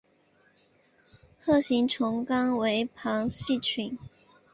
[1.37, 3.99] 核形虫纲为旁系群。